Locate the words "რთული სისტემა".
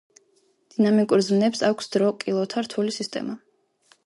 2.71-3.39